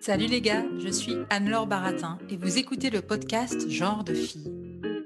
[0.00, 4.50] Salut les gars, je suis Anne-Laure Baratin et vous écoutez le podcast Genre de fille.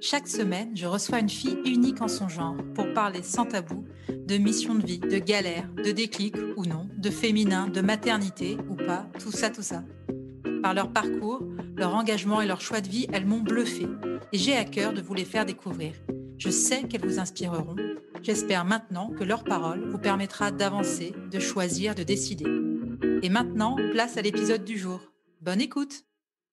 [0.00, 4.36] Chaque semaine, je reçois une fille unique en son genre pour parler sans tabou de
[4.36, 9.08] mission de vie, de galère, de déclic ou non, de féminin, de maternité ou pas,
[9.18, 9.82] tout ça, tout ça.
[10.62, 11.42] Par leur parcours,
[11.76, 13.88] leur engagement et leur choix de vie, elles m'ont bluffé
[14.32, 15.94] et j'ai à cœur de vous les faire découvrir.
[16.38, 17.74] Je sais qu'elles vous inspireront.
[18.22, 22.63] J'espère maintenant que leur parole vous permettra d'avancer, de choisir, de décider.
[23.22, 25.00] Et maintenant, place à l'épisode du jour.
[25.40, 26.04] Bonne écoute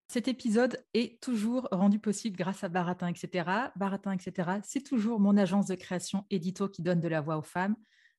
[0.08, 3.50] Cet épisode est toujours rendu possible grâce à Baratin, etc.
[3.76, 4.50] Baratin, etc.
[4.64, 7.76] C'est toujours mon agence de création édito qui donne de la voix aux femmes.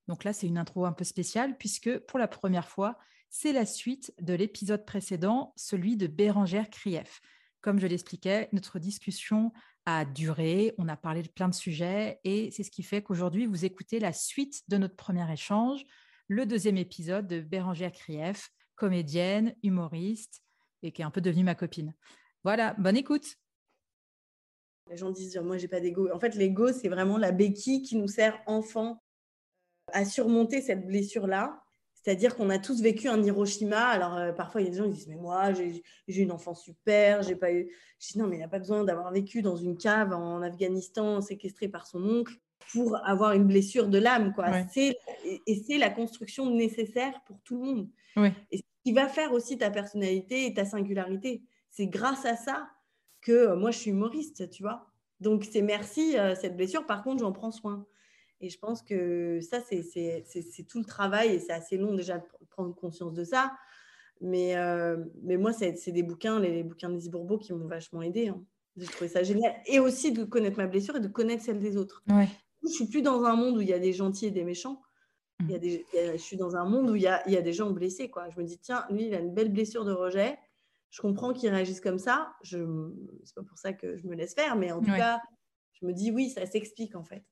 [0.08, 3.66] Donc là, c'est une intro un peu spéciale puisque pour la première fois, c'est la
[3.66, 7.20] suite de l'épisode précédent, celui de Bérangère Krief.
[7.60, 9.52] Comme je l'expliquais, notre discussion
[9.86, 13.46] a duré, on a parlé de plein de sujets et c'est ce qui fait qu'aujourd'hui,
[13.46, 15.84] vous écoutez la suite de notre premier échange,
[16.32, 20.42] le deuxième épisode de Bérangère Krief, comédienne, humoriste
[20.82, 21.94] et qui est un peu devenue ma copine.
[22.42, 23.36] Voilà, bonne écoute.
[24.88, 26.08] Les gens disent, moi, j'ai pas d'ego.
[26.10, 29.02] En fait, l'ego, c'est vraiment la béquille qui nous sert, enfant,
[29.88, 31.62] à surmonter cette blessure-là.
[31.92, 33.88] C'est-à-dire qu'on a tous vécu un Hiroshima.
[33.88, 36.32] Alors, euh, parfois, il y a des gens qui disent, mais moi, j'ai j'ai une
[36.32, 37.70] enfance super, j'ai pas eu.
[38.00, 41.20] Je dis, non, mais il n'a pas besoin d'avoir vécu dans une cave en Afghanistan,
[41.20, 42.34] séquestré par son oncle,
[42.72, 44.32] pour avoir une blessure de l'âme.
[44.34, 44.50] quoi.
[44.50, 44.66] Ouais.
[44.72, 44.96] C'est-
[45.46, 47.88] Et, c'est la construction nécessaire pour tout le monde.
[48.50, 51.42] Et ce qui va faire aussi ta personnalité et ta singularité.
[51.70, 52.68] C'est grâce à ça
[53.20, 54.86] que euh, moi, je suis humoriste, tu vois.
[55.20, 56.84] Donc, c'est merci, euh, cette blessure.
[56.86, 57.86] Par contre, j'en prends soin.
[58.40, 61.76] Et je pense que ça, c'est- c'est c'est- c'est tout le travail et c'est assez
[61.76, 63.52] long déjà de pr- prendre conscience de ça.
[64.20, 67.52] Mais, euh, mais moi, c'est c'est des bouquins, les, les bouquins de Lise Bourbeau qui
[67.52, 68.28] m'ont vachement aidé.
[68.28, 68.42] hein.
[68.76, 69.54] J'ai trouvé ça génial.
[69.66, 72.02] Et aussi de connaître ma blessure et de connaître celle des autres.
[72.10, 72.28] Ouais.
[72.64, 74.82] Je suis plus dans un monde où il y a des gentils et des méchants.
[75.40, 77.08] Il y a des, il y a- je suis dans un monde où il y
[77.08, 78.08] a, il y a des gens blessés.
[78.08, 78.28] Quoi.
[78.30, 80.38] Je me dis, tiens, lui, il a une belle blessure de rejet.
[80.90, 82.34] Je comprends qu'il réagisse comme ça.
[82.42, 82.58] Je,
[83.24, 84.98] c'est pas pour ça que je me laisse faire, mais en tout Ouais.
[84.98, 85.20] cas,
[85.72, 87.24] je me dis, oui, ça s'explique en fait.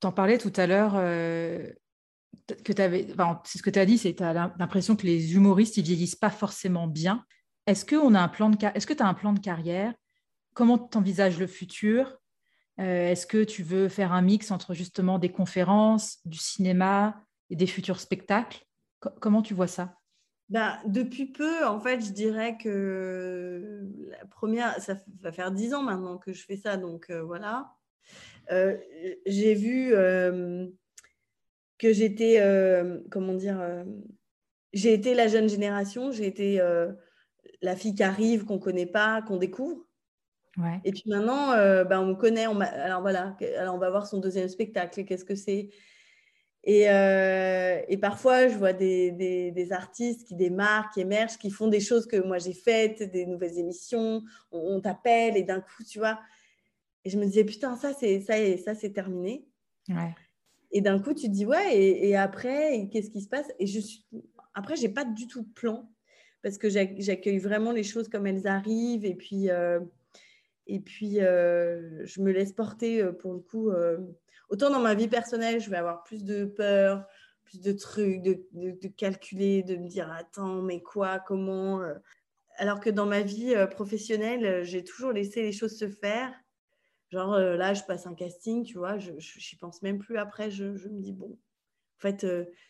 [0.00, 1.70] T'en parlais tout à l'heure euh,
[2.62, 4.96] que tu avais, enfin, c'est ce que tu as dit, c'est que tu as l'impression
[4.96, 7.24] que les humoristes, ils vieillissent pas forcément bien.
[7.66, 9.94] Est-ce que on a un plan de est-ce que tu as un plan de carrière?
[10.52, 12.18] Comment tu envisages le futur?
[12.80, 17.56] Euh, Est-ce que tu veux faire un mix entre justement des conférences, du cinéma et
[17.56, 18.64] des futurs spectacles?
[19.00, 19.98] Co- Comment tu vois ça?
[20.50, 25.82] Ben, depuis peu, en fait, je dirais que la première, ça va faire dix ans
[25.82, 27.72] maintenant que je fais ça, donc euh, voilà.
[28.50, 28.76] Euh,
[29.24, 29.94] j'ai vu
[31.78, 32.42] que j'étais,
[33.10, 33.84] comment dire,
[34.72, 36.60] j'ai été la jeune génération, j'ai été
[37.62, 39.83] la fille qui arrive, qu'on connaît pas, qu'on découvre.
[40.56, 40.80] Ouais.
[40.84, 42.46] Et puis maintenant, euh, ben, on me connaît.
[42.46, 45.04] On alors voilà, alors on va voir son deuxième spectacle.
[45.04, 45.70] Qu'est-ce que c'est
[46.66, 51.50] et, euh, et parfois, je vois des, des- des artistes qui démarrent, qui émergent, qui
[51.50, 54.22] font des choses que moi j'ai faites, des nouvelles émissions.
[54.50, 56.18] On, on t'appelle et d'un coup, tu vois.
[57.04, 59.46] Et je me disais, putain, ça, c'est ça, et ça, c'est terminé.
[59.90, 60.14] Ouais.
[60.70, 63.52] Et d'un coup, tu te dis, ouais, et, et après, qu'est-ce qui se passe?
[63.58, 64.06] Et je suis...
[64.54, 65.90] après, j'ai pas du tout de plan
[66.42, 69.04] parce que j'ac- j'accueille vraiment les choses comme elles arrivent.
[69.04, 69.80] Et puis, euh,
[70.66, 73.70] et puis euh, je me laisse porter euh, pour le coup.
[73.70, 73.98] euh,
[74.48, 77.06] autant dans ma vie personnelle, je vais avoir plus de peur,
[77.44, 81.94] plus de trucs, de, de- de calculer, de me dire, attends, mais quoi, comment euh.
[82.56, 86.32] Alors que dans ma vie professionnelle, j'ai toujours laissé les choses se faire.
[87.10, 90.50] Genre là, je passe un casting, tu vois, je n'y pense même plus après.
[90.50, 91.32] Je, je me dis, bon,
[91.98, 92.26] en fait,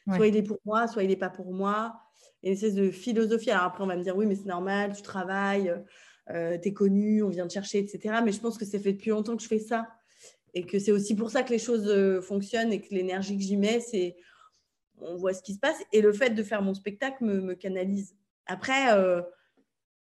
[0.06, 0.16] Ouais.
[0.16, 2.00] soit il est pour moi, soit il n'est pas pour moi.
[2.42, 3.50] Et une espèce de philosophie.
[3.50, 5.74] Alors après, on va me dire, oui, mais c'est normal, tu travailles,
[6.30, 8.16] euh, tu es connu, on vient te chercher, etc.
[8.24, 9.88] Mais je pense que ça fait depuis longtemps que je fais ça.
[10.54, 13.42] Et que c'est aussi pour ça que les choses euh, fonctionnent et que l'énergie que
[13.42, 14.16] j'y mets, c'est
[15.00, 15.76] on voit ce qui se passe.
[15.92, 18.16] Et le fait de faire mon spectacle me, me canalise.
[18.46, 19.20] Après, euh,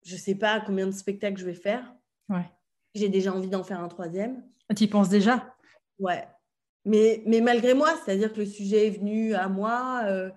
[0.04, 1.94] je ne sais pas combien de spectacles je vais faire.
[2.30, 2.50] Ouais.
[2.95, 4.44] J'ai déjà envie d'en faire un troisième.
[4.75, 5.56] Tu y penses déjà?
[6.00, 6.27] Ouais.
[6.86, 10.30] Mais, mais malgré moi, c'est-à-dire que le sujet est venu à moi, euh,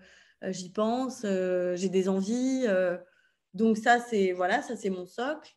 [0.42, 2.66] euh, j'y pense, euh, j'ai des envies.
[3.54, 5.54] donc ça, c'est voilà, ça c'est mon socle.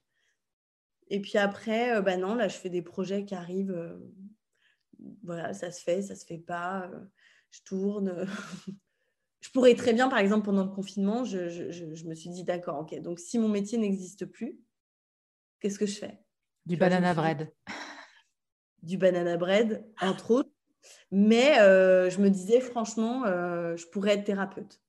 [1.07, 3.97] Et puis après, euh, bah non, là, je fais des projets qui arrivent euh,
[5.23, 6.89] voilà, ça se fait, ça se fait pas.
[6.91, 6.99] euh,
[7.51, 8.27] je tourne.
[9.41, 12.29] je pourrais très bien, par exemple, pendant le confinement, je, je- je- je me suis
[12.29, 14.59] dit, d'accord, ok, donc si mon métier n'existe plus,
[15.59, 16.19] qu'est-ce que je fais?
[16.65, 17.53] Du vois, banana bread.
[18.81, 20.51] Du banana bread, entre autres.
[21.09, 24.79] Mais euh, je me disais, franchement, euh, je pourrais être thérapeute.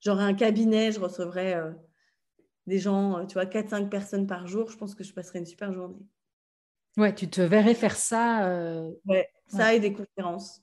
[0.00, 1.72] J'aurais un cabinet, je recevrais euh,
[2.66, 4.70] des gens, euh, tu vois, 4-5 personnes par jour.
[4.70, 6.04] Je pense que je passerais une super journée.
[6.96, 8.48] Ouais, tu te verrais faire ça.
[8.48, 10.62] euh, Ouais, ça et des conférences.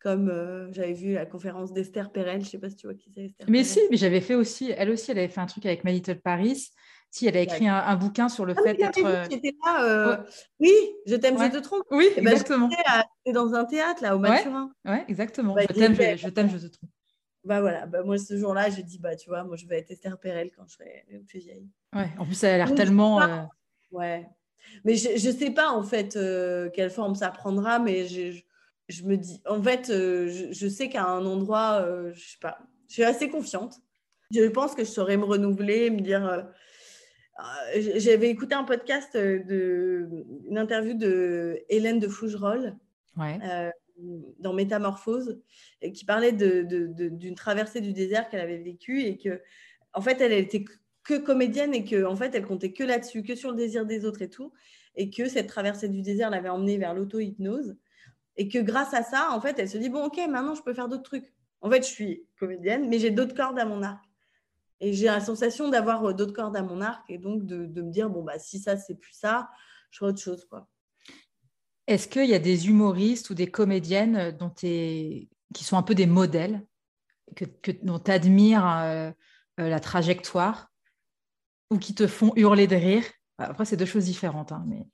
[0.00, 2.94] Comme euh, j'avais vu la conférence d'Esther Perel, je ne sais pas si tu vois
[2.94, 3.66] qui c'est Esther Mais Perel.
[3.66, 6.20] si, mais j'avais fait aussi, elle aussi, elle avait fait un truc avec My Little
[6.20, 6.70] Paris.
[7.10, 9.04] Si, elle a écrit un, un bouquin sur le Ah fait j'avais d'être.
[9.78, 10.16] euh, Ouais.
[10.58, 10.72] Oui,
[11.06, 11.50] je t'aime, Ouais.
[11.52, 11.84] je te trompe.
[11.90, 12.68] Oui, Eh ben, exactement.
[12.70, 14.18] j'étais dans un théâtre, là, au.
[14.18, 14.72] Mathurin.
[14.84, 15.54] Ouais, exactement.
[15.54, 16.88] Bah, je t'aime, je, je t'aime, je te trouve.
[17.44, 19.90] Bah voilà, bah, moi, ce jour-là, j'ai dit, bah tu vois, moi, je vais être
[19.90, 21.66] Esther Perel quand je serai plus vieille.
[21.94, 22.08] Ouais.
[22.18, 23.20] En plus, elle a l'air tellement.
[23.20, 23.42] euh,
[23.90, 24.28] Ouais.
[24.84, 28.40] Mais je ne sais pas, en fait, euh, quelle forme ça prendra, mais je,
[28.88, 32.38] je, me dis, en fait, euh, je, je sais qu'à un endroit, euh, je sais
[32.40, 32.58] pas,
[32.88, 33.74] je suis assez confiante.
[34.32, 36.24] Je pense que je saurais me renouveler, me dire.
[36.26, 36.42] euh,
[37.76, 40.08] euh, J'avais écouté un podcast, euh, de,
[40.48, 42.76] une interview de Hélène de Fougerolles
[43.16, 43.38] Ouais.
[44.00, 45.40] Euh, dans Métamorphose,
[45.80, 49.40] et qui parlait d'une traversée du désert qu'elle avait vécue et que,
[49.94, 50.64] en fait, elle, était
[51.04, 54.04] que comédienne et que, en fait, elle comptait que là-dessus, que sur le désir des
[54.04, 54.52] autres et tout,
[54.94, 57.76] et que cette traversée du désert l'avait emmenée vers l'auto-hypnose,
[58.36, 60.74] et que grâce à ça, en fait, elle se dit bon, ok, maintenant, je peux
[60.74, 61.32] faire d'autres trucs.
[61.60, 64.04] En fait, je suis comédienne, mais j'ai d'autres cordes à mon arc.
[64.80, 67.90] Et j'ai la sensation d'avoir euh, d'autres cordes à mon arc, et donc de, me
[67.90, 69.48] dire bon, bah, si ça, c'est plus ça,
[69.90, 70.68] je ferai autre chose, quoi.
[71.92, 75.94] Est-ce qu'il y a des humoristes ou des comédiennes euh, dont qui sont un peu
[75.94, 76.66] des modèles,
[77.36, 78.64] que, que- dont tu admires
[79.58, 80.72] la trajectoire
[81.70, 83.04] ou qui te font hurler de rire?
[83.36, 84.52] Après, c'est deux choses différentes.
[84.52, 84.86] hein, mais...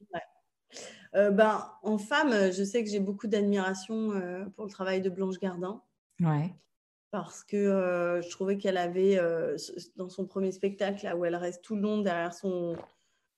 [1.14, 5.00] Euh, ben, en femme, euh, je sais que j'ai beaucoup d'admiration euh, pour le travail
[5.00, 5.80] de Blanche Gardin
[6.20, 6.52] Ouais.
[7.10, 9.56] parce que euh, je trouvais qu'elle avait, euh,
[9.96, 12.76] dans son premier spectacle, là où elle reste tout le long derrière son,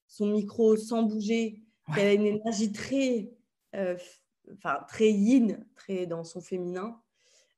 [0.08, 1.94] son micro sans bouger, Ouais.
[1.94, 3.39] qu'elle a une énergie très, euh,
[3.74, 7.00] enfin, très yin, très dans son féminin,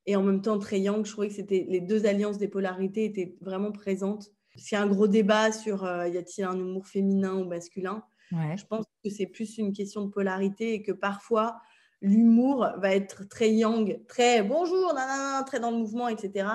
[0.07, 1.05] et en même temps très yang.
[1.07, 4.31] Je trouvais que c'était les deux alliances des polarités étaient vraiment présentes.
[4.73, 8.57] A un gros débat sur euh, y a-t-il un humour féminin ou masculin, Ouais.
[8.57, 11.61] je pense que c'est plus une question de polarité et que parfois
[12.01, 16.49] l'humour va être très yang, très bonjour, nanana, très dans le mouvement, etc.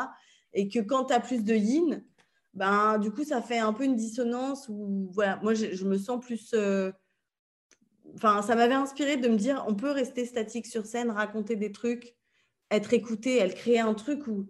[0.53, 2.03] Et que quand tu as plus de yin,
[2.55, 5.97] ben, du coup, ça fait un peu une dissonance où, voilà, moi, je, je me
[5.99, 6.51] sens plus.
[6.55, 6.91] euh,
[8.17, 11.71] Enfin, ça m'avait inspiré de me dire on peut rester statique sur scène, raconter des
[11.71, 12.15] trucs,
[12.71, 13.37] être écouté.
[13.37, 14.49] Elle crée un truc où,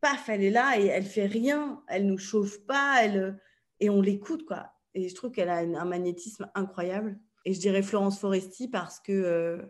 [0.00, 3.40] paf, elle est là et elle fait rien, elle nous chauffe pas, elle,
[3.80, 4.72] et on l'écoute, quoi.
[4.94, 7.18] Et je trouve qu'elle a un magnétisme incroyable.
[7.44, 9.62] Et je dirais Florence Foresti parce que euh,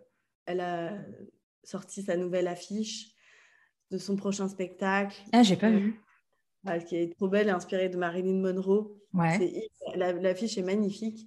[0.47, 0.93] elle a
[1.65, 3.13] sorti sa nouvelle affiche
[3.91, 6.01] de son prochain spectacle, Ah, j'ai pas Euh, vu.
[6.69, 8.97] euh, qui est trop belle, inspirée de Marilyn Monroe.
[9.15, 9.69] Ouais.
[9.97, 11.27] L'affiche est magnifique.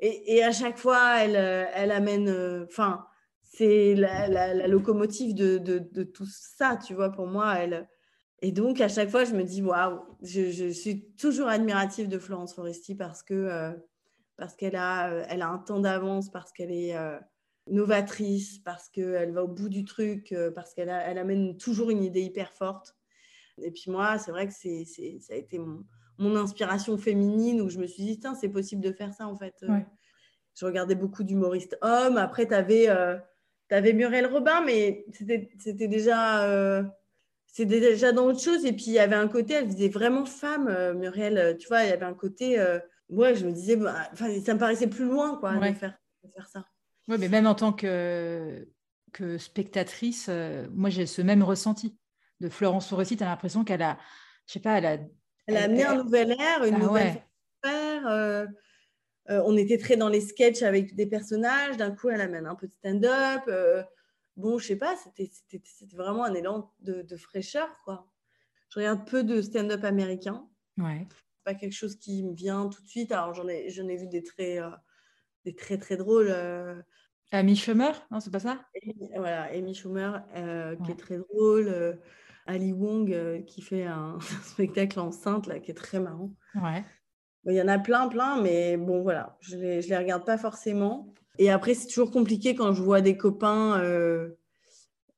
[0.00, 2.28] Et, à chaque fois, elle, euh, amène.
[2.28, 3.04] euh, Enfin,
[3.42, 7.56] c'est la, locomotive de, tout ça, tu vois, pour moi.
[8.40, 12.54] Et donc, à chaque fois, je me dis, waouh, je, suis toujours admirative de Florence
[12.54, 13.72] Foresti parce euh,
[14.56, 16.94] qu'elle a, un temps d'avance, parce qu'elle est
[17.66, 22.52] novatrice, parce qu'elle va au bout du truc, parce qu'elle amène toujours une idée hyper
[22.52, 22.94] forte.
[23.60, 24.68] Et puis moi, c'est vrai que ça
[25.32, 25.84] a été mon,
[26.18, 29.36] mon inspiration féminine où je me suis dit, Tiens, c'est possible de faire ça en
[29.36, 29.54] fait.
[29.62, 29.86] Euh, Ouais.
[30.54, 32.16] Je regardais beaucoup d'humoristes hommes.
[32.16, 36.82] Après, tu avais, Muriel Robin, mais c'était, déjà, euh,
[37.46, 38.64] c'était déjà dans autre chose.
[38.64, 41.38] Et puis, il y avait un côté, elle faisait vraiment femme, euh, Muriel.
[41.38, 44.26] euh, Tu vois, il y avait un côté, euh, ouais, je me disais, bah, ça
[44.54, 45.70] me paraissait plus loin quoi, Ouais.
[45.70, 46.64] de, faire, de faire ça.
[47.06, 48.66] Ouais, mais même en tant que,
[49.12, 51.96] que spectatrice, euh, moi j'ai ce même ressenti
[52.40, 53.16] de Florence Foresti.
[53.16, 53.96] Tu as l'impression qu'elle a,
[54.46, 54.98] je sais pas, elle a.
[55.48, 57.24] Elle a amené un nouvel air, une Ah nouvelle ouais.
[57.64, 58.06] faire.
[58.06, 58.46] euh,
[59.30, 61.76] euh, on était très dans les sketchs avec des personnages.
[61.78, 63.42] D'un coup, elle amène un peu de stand-up.
[63.48, 63.82] euh,
[64.36, 65.30] bon, je sais pas, c'était
[65.94, 68.10] vraiment un élan de, de fraîcheur, quoi.
[68.70, 70.46] Je regarde peu de stand-up américain.
[70.76, 71.06] Ouais.
[71.44, 73.10] Pas quelque chose qui me vient tout de suite.
[73.10, 74.58] Alors, j'en ai, ai vu des très,
[75.46, 76.30] des très, très drôles.
[77.32, 78.06] Amy Schumer?
[78.10, 78.66] Non, c'est pas ça?
[78.82, 80.22] Amy- voilà, Amy Schumer,
[80.84, 81.98] qui est très drôle.
[82.48, 86.32] Ali Wong, euh, qui fait un, spectacle enceinte, là, qui est très marrant.
[86.56, 86.82] Ouais.
[87.44, 90.24] Il y en a plein, plein, mais bon, voilà, je ne les, je les regarde
[90.24, 91.14] pas forcément.
[91.38, 94.30] Et après, c'est toujours compliqué quand je vois des copains, euh,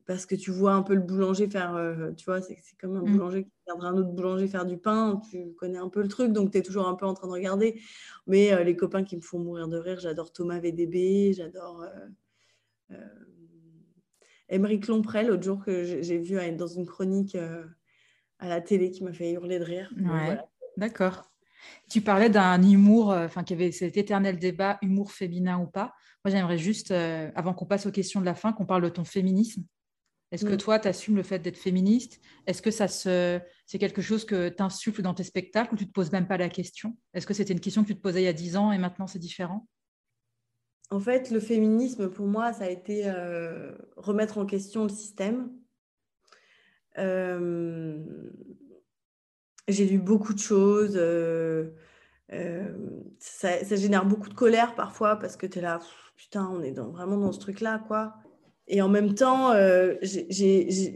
[0.07, 3.03] parce que tu vois un peu le boulanger faire, euh, tu vois, c'est comme un
[3.03, 3.13] Mm.
[3.13, 6.33] boulanger qui regardera un autre boulanger faire du pain, tu connais un peu le truc,
[6.33, 7.81] donc tu es toujours un peu en train de regarder.
[8.27, 11.87] Mais euh, les copains qui me font mourir de rire, j'adore Thomas VDB, j'adore
[14.51, 17.37] Émeric Lomprel, l'autre jour que j'ai vu dans une chronique
[18.41, 19.93] à la télé qui m'a fait hurler de rire.
[20.77, 21.31] D'accord.
[21.91, 25.67] Tu parlais d'un humour, euh, enfin, qu'il y avait cet éternel débat, humour féminin ou
[25.67, 25.93] pas.
[26.25, 28.89] Moi, j'aimerais juste, euh, avant qu'on passe aux questions de la fin, qu'on parle de
[28.89, 29.65] ton féminisme.
[30.33, 30.59] Est-ce que mm.
[30.59, 32.21] toi, tu assumes le fait d'être féministe?
[32.47, 33.41] Est-ce que ça se...
[33.67, 36.29] c'est quelque chose que tu insuffles dans tes spectacles ou tu ne te poses même
[36.29, 36.97] pas la question?
[37.15, 38.79] Est-ce que c'était une question que tu te posais il y a 10 ans et
[38.79, 39.67] maintenant c'est différent?
[40.91, 45.51] En fait, le féminisme, pour moi, ça a été euh, remettre en question le système.
[49.71, 50.95] J'ai lu beaucoup de choses.
[50.97, 51.71] Euh,
[52.33, 52.69] euh,
[53.19, 55.81] ça, génère beaucoup de colère parfois parce que tu es là,
[56.17, 58.15] putain, on est vraiment dans ce truc-là, quoi.
[58.67, 59.95] Et en même temps, euh,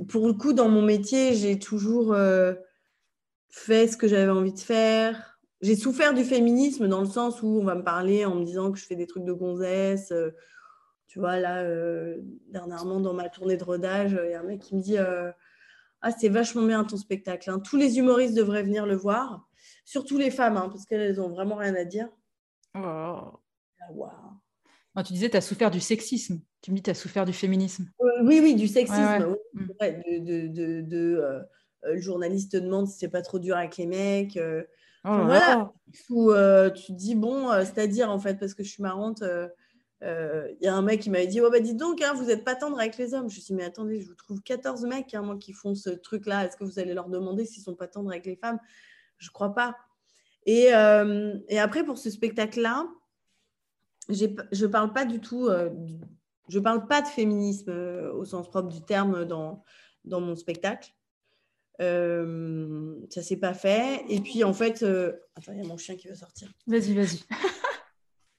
[0.08, 2.16] pour le coup, dans mon métier, j'ai toujours
[3.48, 5.33] fait ce que j'avais envie de faire.
[5.60, 8.70] J'ai souffert du féminisme dans le sens où on va me parler en me disant
[8.70, 10.12] que je fais des trucs de gonzesse.
[11.06, 11.64] tu vois, là,
[12.48, 14.98] dernièrement, dans ma tournée de rodage, il y a un mec qui me dit
[16.04, 17.48] ah, c'est vachement bien ton spectacle.
[17.48, 17.60] Hein.
[17.60, 19.48] Tous les humoristes devraient venir le voir,
[19.86, 22.10] surtout les femmes, hein, parce qu'elles ont vraiment rien à dire.
[22.74, 23.40] Oh.
[24.94, 26.42] Ah, tu disais, tu as souffert du sexisme.
[26.60, 27.90] Tu me dis, tu as souffert du féminisme.
[28.02, 29.34] Euh, oui, oui, du sexisme.
[29.54, 29.66] Mm.
[30.20, 31.40] de, de, euh,
[31.84, 34.38] euh, le journaliste te demande si c'est pas trop dur avec les mecs.
[35.04, 35.72] Oh voilà.
[36.10, 36.32] Où,
[36.74, 39.22] tu te dis, bon, c'est-à-dire, en fait, parce que je suis marrante,
[40.04, 42.24] il euh, y a un mec qui m'avait dit oh, bah, Dites donc, hein, vous
[42.24, 43.30] n'êtes pas tendre avec les hommes.
[43.30, 45.88] Je me suis dit Mais attendez, je vous trouve 14 mecs hein, qui font ce
[45.88, 46.44] truc-là.
[46.44, 48.58] Est-ce que vous allez leur demander s'ils ne sont pas tendres avec les femmes?
[49.16, 49.76] Je ne crois pas.
[50.44, 52.86] Et, euh, après, pour ce spectacle-là,
[54.10, 55.70] je ne parle pas du tout, euh,
[56.50, 57.72] je parle pas de féminisme
[58.12, 59.64] au sens propre du terme dans
[60.04, 60.92] mon spectacle.
[61.80, 64.04] Euh, ça s'est pas fait.
[64.08, 64.82] Et puis en fait,
[65.36, 66.48] attends, il y a mon chien qui veut sortir.
[66.66, 67.20] Vas-y, vas-y.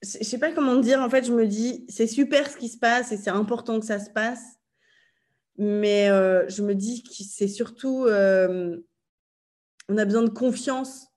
[0.02, 1.02] je sais pas comment dire.
[1.02, 3.86] En fait, je me dis, c'est super ce qui se passe et c'est important que
[3.86, 4.44] ça se passe.
[5.58, 8.78] Mais euh, je me dis que c'est surtout, euh,
[9.88, 11.08] on a besoin de confiance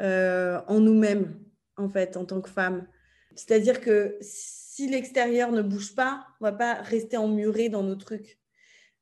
[0.00, 1.40] euh, en nous-mêmes,
[1.76, 2.86] en fait, en tant que femme.
[3.34, 8.38] C'est-à-dire que si l'extérieur ne bouge pas, on va pas rester emmuré dans nos trucs.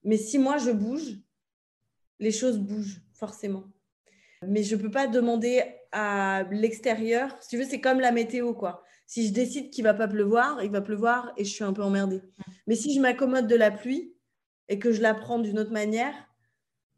[0.05, 1.19] Mais si moi je bouge,
[2.19, 3.65] les choses bougent forcément.
[4.47, 7.37] Mais je ne peux pas demander à l'extérieur.
[7.41, 8.83] Si tu veux, c'est comme la météo, quoi.
[9.07, 11.83] Si je décide qu'il va pas pleuvoir, il va pleuvoir et je suis un peu
[11.83, 12.23] emmerdée.
[12.67, 14.15] Mais si je m'accommode de la pluie
[14.69, 16.15] et que je la prends d'une autre manière,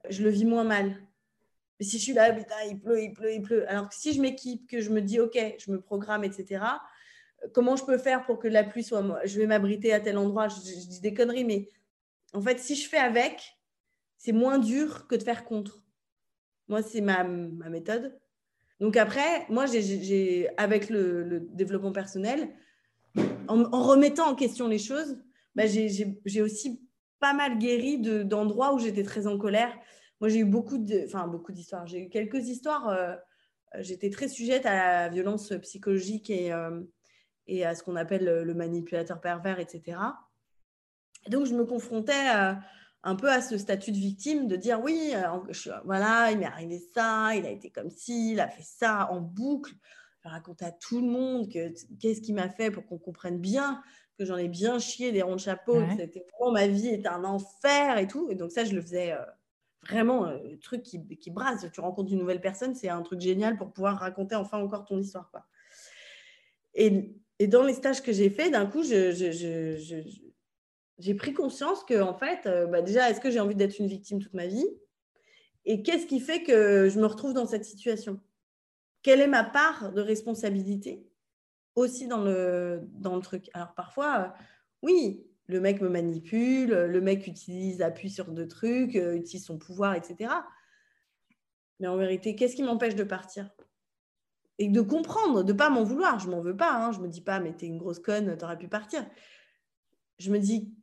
[0.08, 0.96] je le vis moins mal.
[1.78, 3.68] Mais si je suis là, putain, il pleut, il pleut, il pleut.
[3.68, 6.64] Alors que si je m'équipe, que je me dis, OK, je me programme, etc.,
[7.52, 9.04] comment je peux faire pour que la pluie soit.
[9.24, 11.68] Je vais m'abriter à tel endroit, je, dis des conneries, mais
[12.32, 13.55] en fait, si je fais avec,
[14.26, 15.84] c'est moins dur que de faire contre.
[16.66, 18.18] Moi, c'est ma, ma méthode.
[18.80, 22.52] Donc après, moi, j'ai, avec le, développement personnel,
[23.46, 25.16] en, remettant en question les choses,
[25.54, 26.82] bah, j'ai, aussi
[27.20, 29.72] pas mal guéri d'endroits où j'étais très en colère.
[30.20, 31.86] Moi, j'ai eu beaucoup, de, enfin, beaucoup d'histoires.
[31.86, 32.88] J'ai eu quelques histoires.
[32.88, 33.14] Euh,
[33.78, 36.80] j'étais très sujette à la violence psychologique et, euh,
[37.46, 39.98] et à ce qu'on appelle le manipulateur pervers, etc.
[41.26, 42.58] Et donc, je me confrontais à
[43.06, 46.82] un peu à ce statut de victime, de dire oui, euh, voilà, il m'est arrivé
[46.92, 49.72] ça, il a été comme ci, il a fait ça en boucle.
[50.24, 53.80] Je raconter à tout le monde que qu'est-ce qu'il m'a fait pour qu'on comprenne bien
[54.18, 57.22] que j'en ai bien chié des ronds de chapeau, que c'était ma vie était un
[57.22, 58.28] enfer et tout.
[58.28, 59.18] Et donc ça, je le faisais euh,
[59.88, 61.64] vraiment, euh, le truc qui, qui brasse.
[61.72, 64.98] Tu rencontres une nouvelle personne, c'est un truc génial pour pouvoir raconter enfin encore ton
[64.98, 65.30] histoire.
[65.30, 65.44] Quoi.
[66.74, 70.25] Et, et dans les stages que j'ai fait, d'un coup, je, je,
[70.98, 73.86] j'ai pris conscience que, en fait, euh, bah, déjà, est-ce que j'ai envie d'être une
[73.86, 74.66] victime toute ma vie?
[75.64, 78.20] Et qu'est-ce qui fait que je me retrouve dans cette situation?
[79.02, 81.06] Quelle est ma part de responsabilité
[81.74, 83.50] aussi dans le, dans le truc?
[83.52, 84.42] Alors, parfois, euh,
[84.82, 89.58] oui, le mec me manipule, le mec utilise, appuie sur deux trucs, euh, utilise son
[89.58, 90.30] pouvoir, etc.
[91.78, 93.50] Mais en vérité, qu'est-ce qui m'empêche de partir?
[94.58, 96.18] Et de comprendre, de pas m'en vouloir.
[96.18, 96.72] Je m'en veux pas.
[96.72, 96.92] Hein.
[96.92, 99.06] Je me dis pas, mais t'es une grosse conne, t'aurais pu partir.
[100.18, 100.74] Je me dis,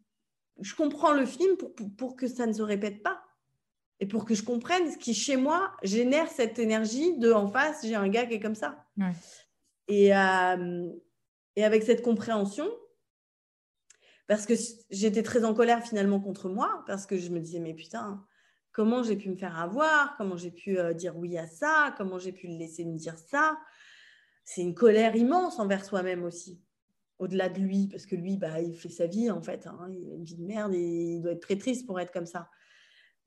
[0.62, 1.56] je comprends le film
[1.98, 3.24] pour, que ça ne se répète pas.
[4.00, 7.86] Et pour que je comprenne ce qui, chez moi, génère cette énergie de en face,
[7.86, 8.86] j'ai un gars qui est comme ça.
[9.88, 10.90] Et, euh,
[11.56, 12.70] et avec cette compréhension,
[14.28, 14.54] parce que
[14.90, 18.26] j'étais très en colère finalement contre moi, parce que je me disais, mais putain,
[18.72, 22.20] comment j'ai pu me faire avoir, comment j'ai pu euh, dire oui à ça, comment
[22.20, 23.58] j'ai pu le laisser me dire ça?
[24.44, 26.62] C'est une colère immense envers soi-même aussi
[27.20, 29.68] au-delà de lui, parce que lui, bah, il fait sa vie en fait.
[29.68, 29.90] Hein.
[29.92, 32.26] il a une vie de merde et il doit être très triste pour être comme
[32.26, 32.50] ça.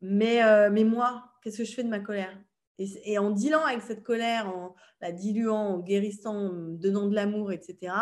[0.03, 2.39] Mais, euh, mais moi, qu'est-ce que je fais de ma colère?
[2.79, 7.51] Et, en dealant avec cette colère, en la diluant, en guérissant, en donnant de l'amour,
[7.51, 7.95] etc.,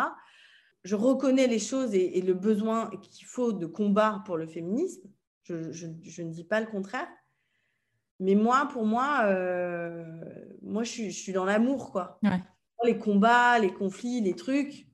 [0.83, 5.09] je reconnais les choses et, le besoin qu'il faut de combat pour le féminisme.
[5.43, 7.07] Je, je, ne dis pas le contraire.
[8.19, 10.03] Mais moi, pour moi, euh,
[10.61, 12.19] moi je, suis, je suis dans l'amour, quoi.
[12.83, 14.87] Les combats, les conflits, les trucs,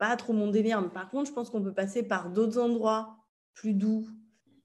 [0.00, 0.80] pas trop mon délire.
[0.80, 3.18] Mais par contre, je pense qu'on peut passer par d'autres endroits
[3.54, 4.08] plus doux.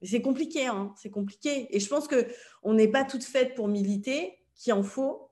[0.02, 1.68] C'est compliqué, hein c'est compliqué.
[1.76, 5.30] Et je pense qu'on n'est pas toutes faites pour militer, qu'il en faut.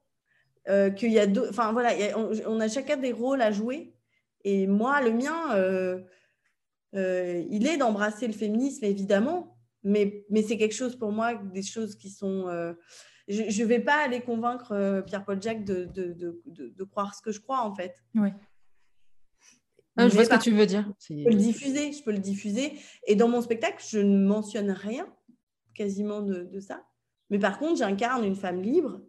[0.68, 3.94] Euh, qu'il y a enfin voilà, on, a chacun des rôles à jouer.
[4.44, 6.00] Et moi, le mien, euh,
[6.94, 11.62] euh, il est d'embrasser le féminisme, évidemment, mais, mais c'est quelque chose pour moi, des
[11.62, 12.46] choses qui sont.
[13.28, 17.32] je ne vais pas aller convaincre Pierre-Paul Jacques de, de, de, de, croire ce que
[17.32, 17.94] je crois, en fait.
[18.14, 18.30] Oui.
[19.96, 20.92] Ah, je vois ce que tu veux dire.
[21.08, 22.72] Je peux le diffuser, je peux le diffuser.
[23.06, 25.06] Et dans mon spectacle, je ne mentionne rien
[25.74, 26.84] quasiment de, ça.
[27.30, 29.00] Mais par contre, j'incarne une femme libre.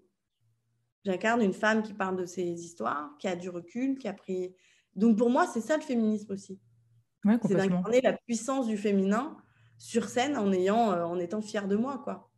[1.04, 4.56] J'incarne une femme qui parle de ses histoires, qui a du recul, qui a pris.
[4.96, 6.60] Donc pour moi, c'est ça le féminisme aussi.
[7.24, 9.38] c'est d'incarner la puissance du féminin
[9.78, 12.32] sur scène en ayant, euh, en étant fière de moi, quoi.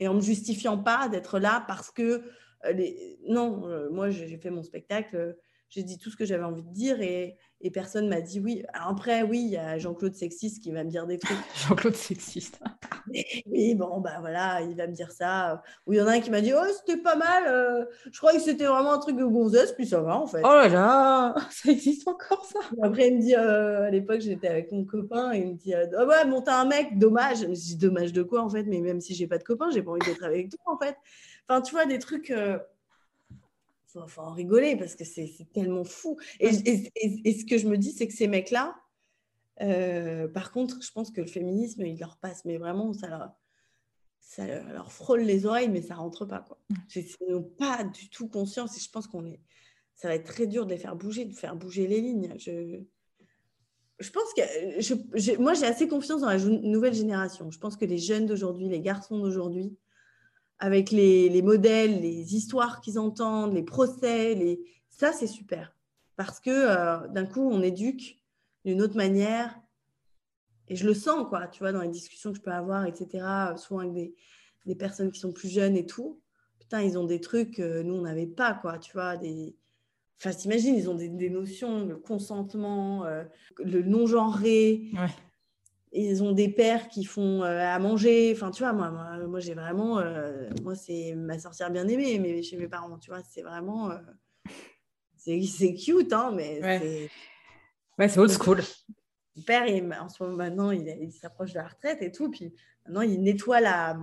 [0.00, 2.24] Et en ne justifiant pas d'être là parce que
[2.64, 3.18] euh, les...
[3.28, 5.36] non, euh, moi j'ai fait mon spectacle
[5.68, 8.64] j'ai dit tout ce que j'avais envie de dire et, et personne m'a dit oui.
[8.72, 11.36] après, oui, il y a Jean-Claude Sexiste qui va me dire des trucs.
[11.68, 12.60] Jean-Claude Sexiste.
[13.46, 15.62] oui, bon, bah voilà, il va me dire ça.
[15.86, 17.44] Ou il y en a un qui m'a dit oh, c'était pas mal.
[17.48, 20.42] Euh, je croyais que c'était vraiment un truc de gonzesse, puis ça va en fait.
[20.44, 22.60] Oh là là, ça existe encore ça.
[22.82, 25.74] après, il me dit euh, à l'époque, j'étais avec mon copain et il me dit
[25.74, 27.40] oh ouais, bon, t'as un mec, dommage.
[27.40, 29.70] Je me dis dommage de quoi en fait Mais même si j'ai pas de copain,
[29.72, 30.96] j'ai pas envie d'être avec toi en fait.
[31.48, 32.32] Enfin, tu vois, des trucs
[34.06, 36.18] faut en rigoler parce que c'est tellement fou.
[36.40, 38.76] Et, ce que je me dis, c'est que ces mecs-là,
[39.60, 43.32] euh, par contre, je pense que le féminisme, il leur passe, mais vraiment, ça leur,
[44.20, 46.40] ça leur frôle les oreilles, mais ça rentre pas.
[46.40, 46.58] Quoi.
[46.94, 49.40] Ils n'ont pas du tout conscience et je pense qu'on est,
[49.94, 52.32] ça va être très dur de les faire bouger, de faire bouger les lignes.
[52.38, 52.80] Je,
[53.98, 54.42] je pense que
[54.80, 57.50] je, moi, j'ai assez confiance dans la nouvelle génération.
[57.50, 59.76] Je pense que les jeunes d'aujourd'hui, les garçons d'aujourd'hui,
[60.58, 64.60] avec les, modèles, les histoires qu'ils entendent, les procès, les...
[64.88, 65.74] ça c'est super.
[66.16, 68.18] Parce que euh, d'un coup, on éduque
[68.64, 69.58] d'une autre manière.
[70.66, 73.24] Et je le sens, quoi, tu vois, dans les discussions que je peux avoir, etc.,
[73.56, 74.12] souvent avec
[74.66, 76.20] des, personnes qui sont plus jeunes et tout.
[76.58, 79.56] Putain, ils ont des trucs que nous, on n'avait pas, quoi, tu vois, des...
[80.18, 83.24] Enfin, t'imagines, ils ont des, notions, le consentement, euh,
[83.58, 84.90] le non-genré,
[85.92, 88.32] ils ont des pères qui font euh, à manger.
[88.34, 88.90] Enfin, tu vois, moi,
[89.26, 89.98] moi, j'ai vraiment.
[89.98, 93.90] Euh, moi, c'est ma sorcière bien aimée, mais chez mes parents, tu vois, c'est vraiment.
[93.90, 93.98] Euh,
[95.16, 97.10] c'est cute, hein, mais c'est.
[97.98, 98.62] Ouais, c'est old school.
[99.36, 99.64] Mon père,
[100.00, 102.30] en ce moment, maintenant, il, s'approche de la retraite et tout.
[102.30, 102.54] Puis
[102.86, 103.98] maintenant, il nettoie la,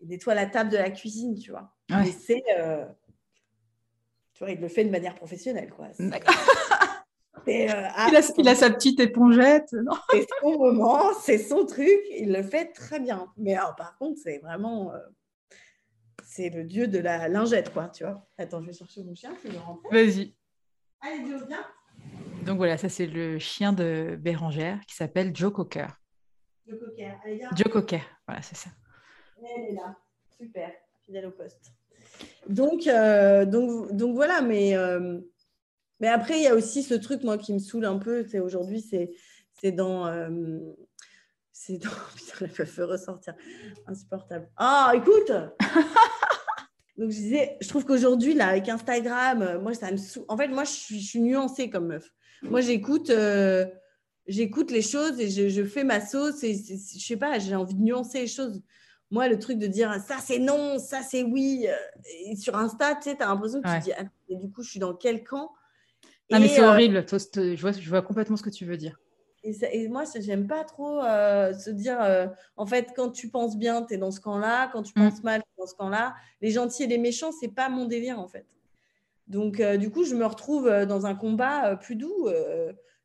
[0.00, 1.74] il nettoie la table de la cuisine, tu vois.
[1.90, 2.10] Ouais.
[2.10, 2.42] c'est.
[4.34, 5.88] tu vois, il le fait de manière professionnelle, quoi.
[7.48, 7.88] Euh,
[8.38, 9.74] il, a, sa petite épongette.
[10.10, 13.32] C'est son moment, c'est son truc, il le fait très bien.
[13.36, 14.92] Mais par contre, c'est vraiment.
[14.92, 14.98] Euh,
[16.24, 18.26] c'est le dieu de la lingette, quoi, tu vois.
[18.38, 19.82] Attends, je vais chercher mon chien, qui rentre.
[19.90, 20.34] Vas-y.
[21.00, 21.64] Allez, Joe, viens.
[22.46, 25.88] Donc voilà, ça c'est le chien de Bérangère qui s'appelle Joe Cocker.
[26.66, 27.50] Joe Cocker, allez, viens.
[27.54, 28.70] Joe Cocker, voilà, c'est ça.
[29.38, 29.96] Elle est là,
[30.36, 30.70] super,
[31.04, 31.72] fidèle au poste.
[32.48, 34.76] Donc, euh, donc, donc voilà, mais
[36.02, 38.26] mais après, il y a aussi ce truc, moi, qui me saoule un peu.
[38.28, 39.12] C'est aujourd'hui, c'est,
[39.60, 40.08] c'est dans.
[40.08, 40.58] Euh,
[41.52, 41.90] c'est dans.
[42.16, 43.34] Putain, la fait ressortir.
[43.86, 44.50] Insupportable.
[44.56, 45.30] Ah, écoute
[46.98, 50.24] Donc, je disais, je trouve qu'aujourd'hui, là, avec Instagram, euh, moi, ça me saoule.
[50.26, 52.12] En fait, moi, je suis, je suis nuancée comme meuf.
[52.42, 53.10] Moi, j'écoute.
[53.10, 53.64] Euh,
[54.26, 57.74] j'écoute les choses et je, je fais ma sauce et je sais pas, j'ai envie
[57.74, 58.60] de nuancer les choses.
[59.10, 61.66] Moi, le truc de dire ça c'est non, ça c'est oui,
[62.24, 64.70] et sur Insta, tu sais, tu as l'impression que tu dis, ah, du coup, je
[64.70, 65.50] suis dans quel camp?
[66.30, 67.04] Non, mais c'est euh, horrible.
[67.08, 68.98] Je vois, je vois complètement ce que tu veux dire.
[69.44, 73.28] Et, ça, et moi, j'aime pas trop euh, se dire, euh, en fait, quand tu
[73.28, 74.70] penses bien, tu es dans ce camp-là.
[74.72, 75.10] Quand tu mm.
[75.10, 76.14] penses mal, tu es dans ce camp-là.
[76.40, 78.46] Les gentils et les méchants, c'est pas mon délire, en fait.
[79.28, 82.28] Donc, du coup, je me retrouve dans un combat plus doux.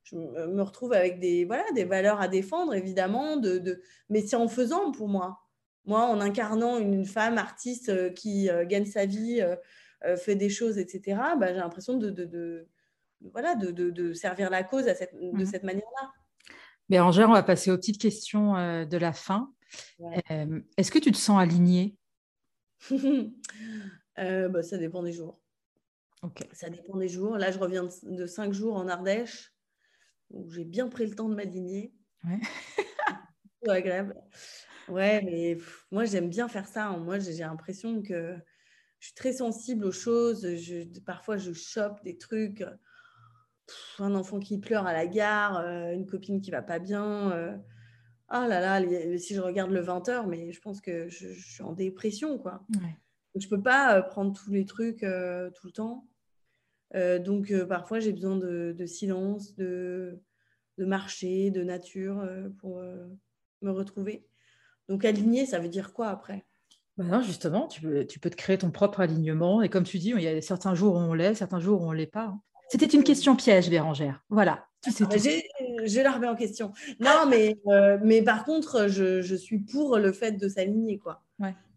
[0.03, 3.37] je me retrouve avec des, voilà, des valeurs à défendre, évidemment.
[3.37, 3.81] De, de...
[4.09, 5.39] Mais c'est en faisant, pour moi.
[5.85, 9.41] Moi, en incarnant une femme artiste qui gagne sa vie,
[10.17, 12.67] fait des choses, etc., bah, j'ai l'impression de, de
[13.21, 15.45] voilà, de, de, servir la cause à cette, de mmh.
[15.45, 16.11] cette manière-là.
[16.89, 19.53] Bérangère, on va passer aux petites questions euh, de la fin.
[20.31, 21.97] Euh, est-ce que tu te sens alignée?
[24.19, 25.39] Euh, bah, Ça dépend des jours.
[26.51, 27.37] Ça dépend des jours.
[27.37, 29.53] Là, je reviens de, cinq jours en Ardèche,
[30.31, 31.93] où j'ai bien pris le temps de m'aligner.
[32.23, 32.39] Ouais.
[33.61, 34.15] C'est agréable.
[34.87, 35.57] Ouais, mais
[35.91, 36.89] moi, j'aime bien faire ça.
[36.97, 38.35] Moi, j'ai l'impression que
[38.97, 40.55] je suis très sensible aux choses.
[40.55, 42.63] Je, parfois, je chope des trucs
[43.99, 45.59] un enfant qui pleure à la gare,
[45.91, 47.61] une copine qui va pas bien.
[48.29, 51.73] ah là là, si je regarde le 20h, mais je pense que je, suis en
[51.73, 52.63] dépression, quoi.
[52.69, 56.07] Donc, je peux pas prendre tous les trucs tout le temps.
[56.93, 60.21] donc, parfois, j'ai besoin de, silence, de,
[60.77, 62.27] de, marcher, de nature
[62.59, 62.81] pour
[63.61, 64.25] me retrouver.
[64.87, 66.45] Donc, aligner, ça veut dire quoi après?
[66.97, 69.61] Bah non, justement, tu peux, tu peux te créer ton propre alignement.
[69.61, 71.85] Et comme tu dis, il y a certains jours où on l'est, certains jours où
[71.85, 72.25] on ne l'est pas.
[72.25, 72.41] Hein.
[72.69, 74.23] C'était une question piège, Bérangère.
[74.29, 74.65] Voilà.
[74.83, 75.15] Tu sais ah,
[75.85, 76.71] je la remets en question.
[76.99, 81.23] Non, mais, euh, mais par contre, je, je, suis pour le fait de s'aligner, quoi.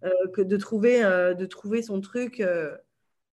[0.03, 2.43] Euh, que de trouver, euh, de trouver son truc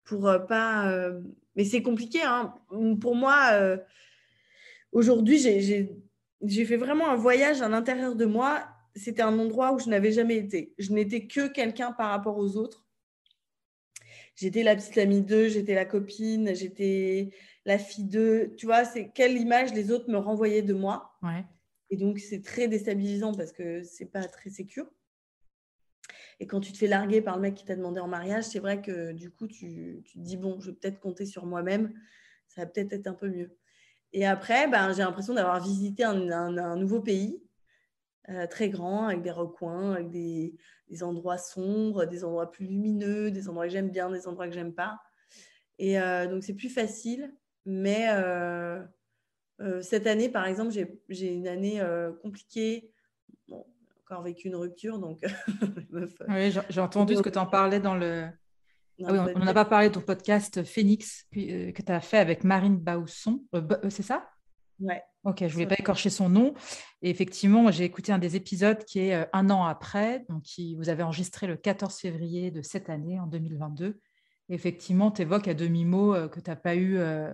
[0.03, 1.11] pour pas.
[1.55, 2.21] Mais c'est compliqué.
[2.23, 2.53] Hein.
[3.01, 3.77] Pour moi,
[4.91, 8.65] aujourd'hui, j'ai fait vraiment un voyage à l'intérieur de moi
[8.95, 10.73] c'était un endroit où je n'avais jamais été.
[10.77, 12.84] Je n'étais que quelqu'un par rapport aux autres.
[14.35, 17.29] J'étais la petite amie d'eux, j'étais la copine, j'étais
[17.65, 18.53] la fille d'eux.
[18.57, 21.17] Tu vois, c'est quelle image les autres me renvoyaient de moi.
[21.89, 24.87] Et donc, c'est très déstabilisant parce que c'est pas très sécure.
[26.41, 28.59] Et quand tu te fais larguer par le mec qui t'a demandé en mariage, c'est
[28.59, 31.93] vrai que du coup, tu, te dis, bon, je vais peut-être compter sur moi-même.
[32.49, 33.57] Ça va peut-être être un peu mieux.
[34.11, 37.41] Et après, ben, j'ai l'impression d'avoir visité un nouveau pays
[38.29, 40.55] euh, très grand, avec des recoins, avec des,
[41.03, 44.73] endroits sombres, des endroits plus lumineux, des endroits que j'aime bien, des endroits que j'aime
[44.73, 44.99] pas.
[45.79, 47.33] Et euh, donc, c'est plus facile.
[47.65, 48.83] Mais euh,
[49.81, 50.71] cette année, par exemple,
[51.09, 51.81] j'ai une année
[52.21, 52.91] compliquée.
[53.47, 53.65] Bon,
[54.03, 55.25] encore vécu une rupture, donc.
[56.27, 58.29] oui, j'ai entendu ce que tu en parlais dans le.
[59.03, 62.43] Ah oui, on n'a pas parlé de ton podcast Phoenix que tu as fait avec
[62.43, 63.43] Marine Bausson.
[63.89, 64.29] c'est ça?
[64.79, 65.01] Ouais.
[65.25, 66.53] Ok, je ne voulais pas écorcher son nom.
[67.01, 70.75] Et effectivement, j'ai écouté un des épisodes qui est euh, un an après, donc qui
[70.75, 73.99] vous avez enregistré le 14 février de cette année, en 2022.
[74.49, 77.33] effectivement, tu évoques à demi-mot euh, que tu n'as pas eu euh,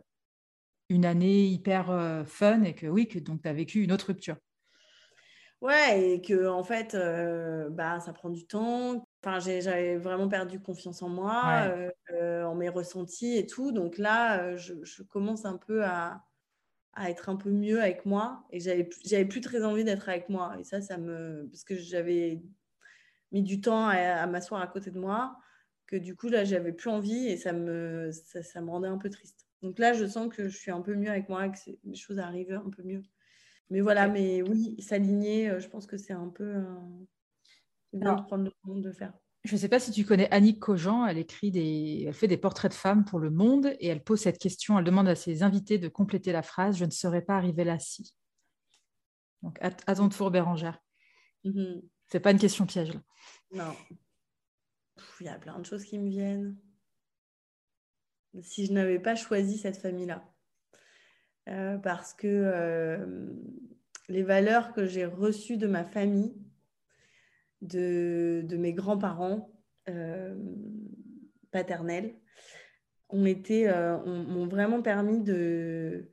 [0.88, 4.38] une année hyper fun et que oui, que donc tu as vécu une autre rupture.
[5.60, 6.98] Ouais, et que en fait,
[7.72, 9.06] bah, ça prend du temps.
[9.24, 11.72] Enfin, j'avais vraiment perdu confiance en moi,
[12.12, 13.72] en mes ressentis et tout.
[13.72, 16.22] Donc là, je commence un peu à,
[16.94, 20.30] à être un peu mieux avec moi et j'avais j'avais plus très envie d'être avec
[20.30, 20.56] moi.
[20.60, 22.42] Et ça ça me parce que j'avais
[23.32, 25.38] mis du temps à, m'asseoir à côté de moi
[25.88, 29.10] que du coup là j'avais plus envie et ça me ça, me rendait un peu
[29.10, 29.48] triste.
[29.62, 32.20] Donc là je sens que je suis un peu mieux avec moi que les choses
[32.20, 33.04] arrivent un peu mieux.
[33.70, 36.56] Mais voilà mais oui s'aligner euh, je pense que c'est un peu
[37.94, 40.60] bien de prendre le temps de faire je ne sais pas si tu connais Annick
[40.60, 44.04] Cogent, elle écrit des, elle fait des portraits de femmes pour Le Monde et elle
[44.04, 47.24] pose cette question, elle demande à ses invités de compléter la phrase Je ne serais
[47.24, 48.14] pas arrivée là si.
[49.42, 50.80] Donc à, ton tour, Bérangère.
[51.44, 51.82] Mm-hmm.
[52.08, 53.02] C'est pas une question piège là.
[53.52, 53.76] Non.
[55.20, 56.56] Il y a plein de choses qui me viennent.
[58.44, 60.24] Si je n'avais pas choisi cette famille-là,
[61.50, 63.28] euh, parce que euh,
[64.08, 66.36] les valeurs que j'ai reçues de ma famille,
[67.62, 69.52] de, mes grands-parents
[69.90, 70.36] euh,
[71.52, 72.16] paternels
[73.10, 76.10] ont été, euh, m'ont vraiment permis de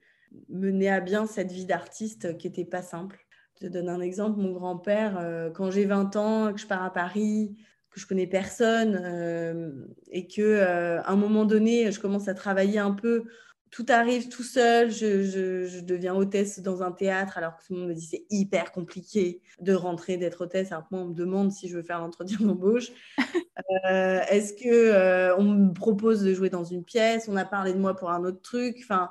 [0.49, 3.19] mener à bien cette vie d'artiste qui n'était pas simple.
[3.55, 6.85] Je te donne un exemple, mon grand-père, euh, quand j'ai 20 ans, que je pars
[6.85, 7.57] à Paris,
[7.91, 12.93] que je connais personne et que à un moment donné, je commence à travailler un
[12.93, 13.25] peu
[13.71, 14.91] tout arrive tout seul.
[14.91, 18.73] Je, deviens hôtesse dans un théâtre alors que tout le monde me dit c'est hyper
[18.73, 20.73] compliqué de rentrer, d'être hôtesse.
[20.73, 22.91] Alors moi, on me demande si je veux faire l'entretien d'embauche.
[23.91, 27.29] Euh, est-ce que euh, on me propose de jouer dans une pièce?
[27.29, 28.77] On a parlé de moi pour un autre truc.
[28.83, 29.11] Enfin,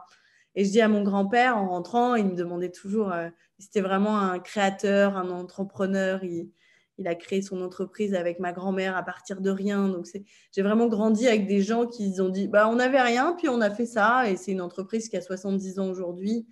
[0.56, 3.12] et je dis à mon grand-père en rentrant, il me demandait toujours.
[3.12, 6.24] Euh, c'était vraiment un créateur, un entrepreneur.
[6.24, 6.50] Il,
[6.98, 9.88] il a créé son entreprise avec ma grand-mère à partir de rien.
[9.88, 10.08] Donc,
[10.52, 13.62] j'ai vraiment grandi avec des gens qui ont dit bah, on n'avait rien, puis on
[13.62, 14.30] a fait ça.
[14.30, 16.48] Et c'est une entreprise qui a 70 ans aujourd'hui,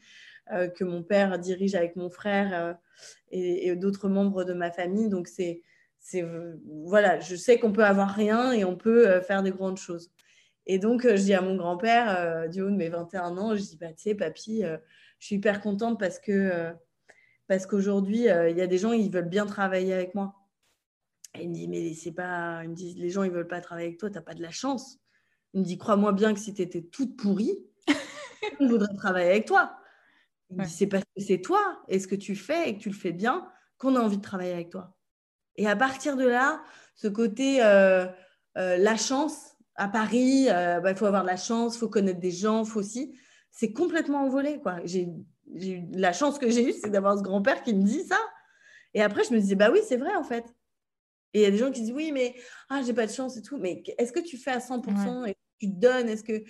[0.52, 2.74] euh, que mon père dirige avec mon frère euh,
[3.32, 5.10] et, d'autres membres de ma famille.
[5.10, 5.64] Donc, c'est,
[6.86, 10.12] voilà, je sais qu'on peut avoir rien et on peut euh, faire des grandes choses.
[10.68, 13.78] Et donc, je dis à mon grand-père, du haut de mes 21 ans, je dis
[13.78, 14.64] bah, papy,
[15.20, 16.74] je suis hyper contente parce que
[17.48, 20.34] parce qu'aujourd'hui, euh, il y a des gens, ils veulent bien travailler avec moi.
[21.36, 22.64] Et il me dit, mais c'est pas.
[22.64, 24.42] Il me dit, les gens, ils veulent pas travailler avec toi, tu n'as pas de
[24.42, 25.00] la chance.
[25.54, 27.58] Il me dit, crois-moi bien que si tu étais toute pourrie,
[28.60, 29.78] on voudrait travailler avec toi.
[30.50, 32.82] Il me dit, c'est parce que c'est toi et ce que tu fais et que
[32.82, 34.96] tu le fais bien qu'on a envie de travailler avec toi.
[35.58, 36.64] Et à partir de là,
[36.96, 38.06] ce côté euh,
[38.58, 42.20] euh, la chance à Paris, bah, il faut avoir de la chance, il faut connaître
[42.20, 43.18] des gens, faut aussi.
[43.52, 44.60] C'est complètement envolé.
[44.62, 44.80] Quoi.
[44.86, 45.10] J'ai
[45.54, 48.20] la chance que j'ai eue, c'est d'avoir ce grand-père qui me dit ça.
[48.94, 50.46] Et après, je me disais, bah oui, c'est vrai en fait.
[51.34, 52.34] Et il y a des gens qui disent, oui, mais
[52.70, 53.58] ah, j'ai pas de chance et tout.
[53.58, 56.08] Mais est-ce que tu fais à 100% et tu donnes?
[56.08, 56.44] Est-ce que.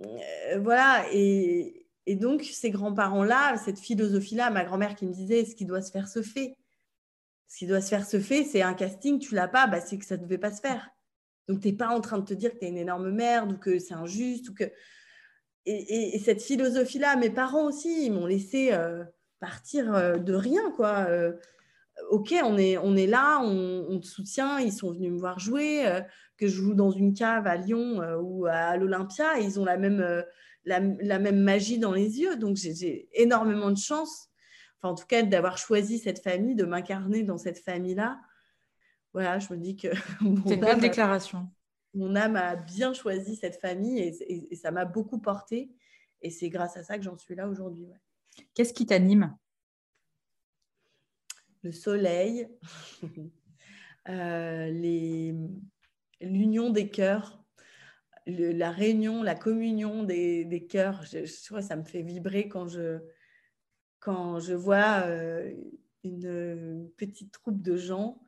[0.00, 1.06] Euh, voilà.
[1.12, 5.80] Et, et donc, ces grands-parents-là, cette philosophie-là, ma grand-mère qui me disait ce qui doit
[5.80, 6.56] se faire se fait.
[7.46, 9.98] Ce qui doit se faire se fait, c'est un casting, tu l'as pas, bah, c'est
[9.98, 10.88] que ça ne devait pas se faire.
[11.48, 13.52] Donc, tu n'es pas en train de te dire que tu es une énorme merde
[13.52, 14.48] ou que c'est injuste.
[14.48, 14.64] Ou que...
[15.66, 19.04] et, cette philosophie-là, mes parents aussi, ils m'ont laissé euh,
[19.40, 20.70] partir euh, de rien.
[20.72, 21.06] quoi.
[21.08, 21.32] Euh,
[22.10, 25.84] ok, on est, on est là, on, te soutient, ils sont venus me voir jouer,
[26.38, 30.24] que je joue dans une cave à Lyon ou à l'Olympia, ils ont la même
[30.64, 32.36] la, même magie dans les yeux.
[32.36, 34.28] Donc, j'ai énormément de chance,
[34.78, 38.18] enfin, en tout cas, d'avoir choisi cette famille, de m'incarner dans cette famille-là.
[39.12, 39.88] Voilà, je me dis que.
[40.46, 41.48] C'est une belle déclaration.
[41.94, 45.72] Mon âme a bien choisi cette famille et, ça m'a beaucoup porté.
[46.22, 47.88] Et c'est grâce à ça que j'en suis là aujourd'hui.
[48.54, 49.36] Qu'est-ce qui t'anime?
[51.62, 52.48] Le soleil,
[54.08, 54.70] euh,
[56.20, 57.42] l'union des cœurs,
[58.26, 63.00] la réunion, la communion des, des cœurs, je, ça me fait vibrer quand je,
[63.98, 65.52] quand je vois euh,
[66.04, 68.20] une petite troupe de gens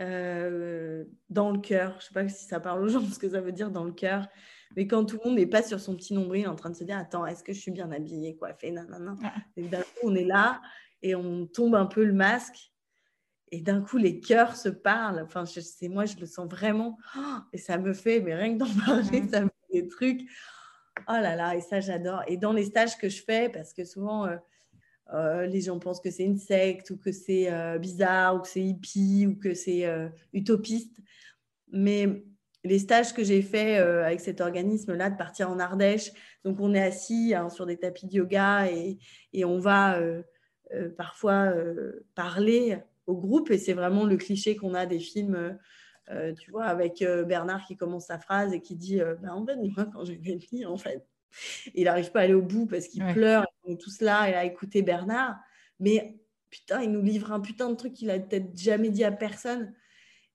[0.00, 1.92] euh, dans le cœur.
[1.92, 3.84] Je ne sais pas si ça parle aux gens, ce que ça veut dire dans
[3.84, 4.28] le cœur.
[4.76, 6.84] Mais quand tout le monde n'est pas sur son petit nombril en train de se
[6.84, 9.16] dire Attends, est-ce que je suis bien habillée, coiffée nanana?
[9.56, 10.60] Et d'un coup, on est là
[11.02, 12.72] et on tombe un peu le masque
[13.50, 15.20] et d'un coup les cœurs se parlent.
[15.22, 18.54] Enfin, je sais, moi je le sens vraiment oh, et ça me fait, mais rien
[18.54, 19.28] que d'en parler, mmh.
[19.28, 20.22] ça me fait des trucs.
[21.08, 22.22] Oh là là, et ça j'adore.
[22.26, 24.36] Et dans les stages que je fais, parce que souvent euh,
[25.14, 28.48] euh, les gens pensent que c'est une secte ou que c'est euh, bizarre ou que
[28.48, 29.86] c'est hippie ou que c'est
[30.32, 30.98] utopiste,
[31.70, 32.24] mais
[32.64, 36.12] les stages que j'ai fait avec cet organisme-là, de partir en Ardèche,
[36.44, 38.98] donc on est assis hein, sur des tapis de yoga et,
[39.44, 40.00] on va
[40.96, 41.52] parfois
[42.14, 43.50] parler au groupe.
[43.50, 45.58] Et c'est vraiment le cliché qu'on a des films,
[46.10, 49.34] euh, tu vois, avec euh, Bernard qui commence sa phrase et qui dit euh, bah,
[49.34, 51.06] En fait, moi, quand j'ai fini, en fait,
[51.74, 53.46] il n'arrive pas à aller au bout parce qu'il pleure.
[53.64, 55.36] On est tous là et à écouter Bernard.
[55.80, 56.18] Mais
[56.50, 59.74] putain, il nous livre un putain de truc qu'il a peut-être jamais dit à personne.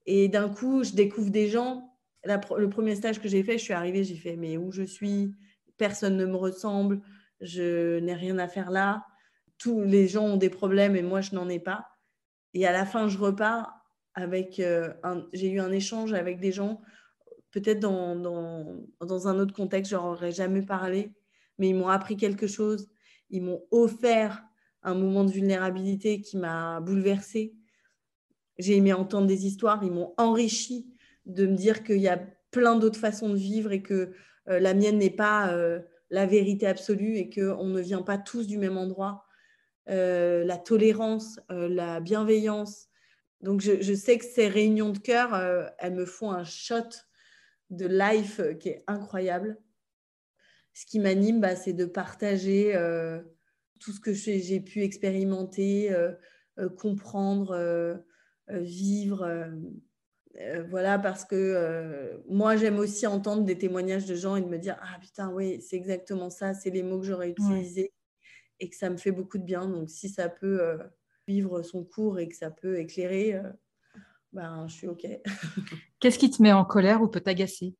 [0.06, 1.94] Et d'un coup, je découvre des gens.
[2.24, 5.34] le premier stage que j'ai fait, je suis arrivée, j'ai fait Mais où je suis?
[5.78, 7.02] Personne ne me ressemble.
[7.42, 9.06] Je n'ai rien à faire là.
[9.58, 11.88] Tous les gens ont des problèmes et moi, je n'en ai pas.
[12.54, 13.78] Et à la fin, je repars
[14.18, 14.92] avec euh,
[15.32, 16.82] j'ai eu un échange avec des gens,
[17.52, 21.14] peut-être dans, dans, un autre contexte, je leur aurais jamais parlé,
[21.58, 22.90] mais ils m'ont appris quelque chose,
[23.30, 24.44] ils m'ont offert
[24.84, 27.56] un moment de vulnérabilité qui m'a bouleversée.
[28.58, 30.88] J'ai aimé entendre des histoires, ils m'ont enrichi
[31.26, 32.20] de me dire qu'il y a
[32.52, 34.14] plein d'autres façons de vivre et que
[34.50, 35.80] euh, la mienne n'est pas euh,
[36.10, 39.26] la vérité absolue et qu'on ne vient pas tous du même endroit
[39.90, 42.88] euh, la tolérance, la bienveillance.
[43.42, 45.36] Donc, je, sais que ces réunions de cœur,
[45.78, 46.90] elles me font un shot
[47.69, 49.58] de life qui est incroyable.
[50.73, 52.73] Ce qui m'anime, bah, c'est de partager
[53.80, 55.91] tout ce que j'ai pu expérimenter,
[56.77, 58.03] comprendre,
[58.47, 59.49] vivre.
[60.69, 64.77] voilà, parce que moi, j'aime aussi entendre des témoignages de gens et de me dire
[64.82, 67.91] Ah putain, oui, c'est exactement ça, c'est les mots que j'aurais utilisés
[68.60, 69.67] et que ça me fait beaucoup de bien.
[69.67, 70.77] Donc, si ça peut euh,
[71.27, 73.51] vivre son cours et que ça peut éclairer, euh,
[74.34, 75.06] ben, je suis OK.
[76.00, 77.76] Qu'est-ce qui te met en colère ou peut t'agacer?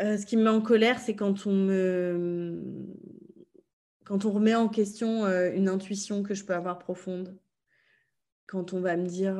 [0.00, 2.62] Euh, Ce qui me met en colère, c'est quand on me
[4.04, 7.38] quand on remet en question une intuition que je peux avoir profonde,
[8.46, 9.36] quand on va me dire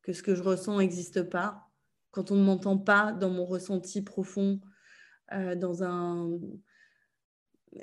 [0.00, 1.68] que ce que je ressens n'existe pas,
[2.10, 4.60] quand on ne m'entend pas dans mon ressenti profond,
[5.30, 6.40] dans un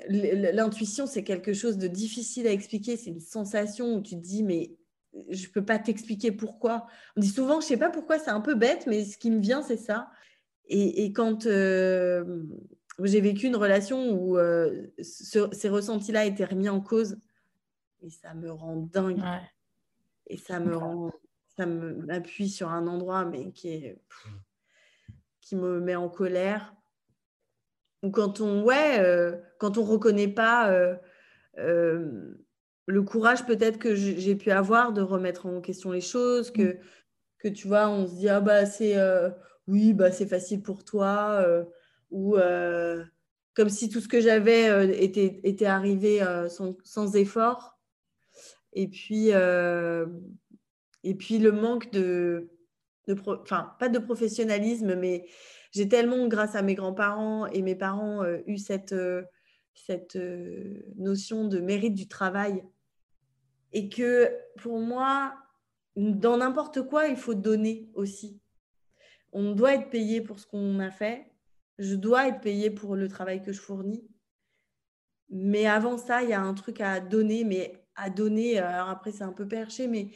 [0.08, 2.96] L'intuition, c'est quelque chose de difficile à expliquer.
[2.96, 4.76] C'est une sensation où tu te dis, mais
[5.30, 6.86] je ne peux pas t'expliquer pourquoi.
[7.16, 9.30] On dit souvent, je ne sais pas pourquoi, c'est un peu bête, mais ce qui
[9.30, 10.10] me vient, c'est ça.
[10.72, 12.44] Et, quand euh,
[13.02, 17.18] j'ai vécu une relation où euh, ces ressentis-là étaient remis en cause,
[18.02, 19.20] et ça me rend dingue.
[20.28, 21.10] Et ça me rend,
[21.56, 24.00] ça m'appuie sur un endroit, mais qui est,
[25.40, 26.74] qui me met en colère
[28.02, 30.72] ou quand on ouais euh, quand on reconnaît pas
[32.90, 36.78] le courage peut-être que j'ai pu avoir de remettre en question les choses que mm.
[37.38, 38.96] que tu vois on se dit ah bah c'est
[39.66, 41.44] oui bah c'est facile pour toi
[42.10, 42.36] ou
[43.54, 47.78] comme si tout ce que j'avais était, était arrivé sans, sans, effort
[48.72, 52.50] et puis et puis le manque de,
[53.08, 55.26] de enfin pas de professionnalisme mais
[55.72, 59.22] j'ai tellement, grâce à mes grands-parents et mes parents, euh, eu cette, euh,
[59.74, 62.64] cette euh, notion de mérite du travail.
[63.72, 65.34] Et que pour moi,
[65.96, 68.40] dans n'importe quoi, il faut donner aussi.
[69.32, 71.30] On doit être payé pour ce qu'on a fait.
[71.78, 74.04] Je dois être payé pour le travail que je fournis.
[75.30, 79.12] Mais avant ça, il y a un truc à donner, mais à donner, alors après
[79.12, 80.10] c'est un peu perché, mais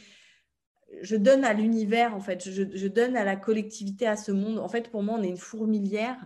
[1.02, 4.58] je donne à l'univers, en fait, je, donne à la collectivité, à ce monde.
[4.58, 6.18] En fait, pour moi, on est une fourmilière.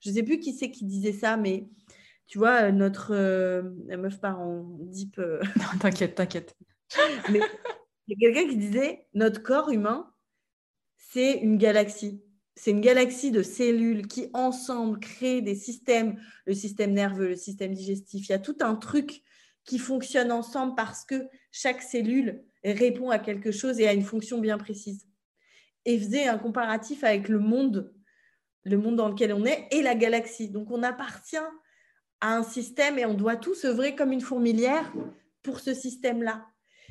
[0.00, 1.68] Je ne sais plus qui c'est qui disait ça, mais
[2.32, 3.12] tu vois, notre...
[3.12, 5.18] Euh, la meuf part en deep...
[5.18, 6.56] Euh, non, t'inquiète, t'inquiète.
[7.30, 7.40] mais
[8.06, 10.10] il y a quelqu'un qui disait, notre corps humain,
[10.96, 12.24] c'est une galaxie.
[12.56, 17.74] C'est une galaxie de cellules qui, ensemble, créent des systèmes, le système nerveux, le système
[17.74, 18.26] digestif.
[18.30, 19.22] Il y a tout un truc
[19.66, 24.38] qui fonctionne ensemble parce que chaque cellule répond à quelque chose et a une fonction
[24.38, 25.06] bien précise.
[25.84, 27.92] Et faisait un comparatif avec le monde,
[28.64, 30.48] le monde dans lequel on est et la galaxie.
[30.48, 31.36] Donc on appartient
[32.22, 34.90] à un système et on doit tous œuvrer comme une fourmilière
[35.42, 36.46] pour ce système-là.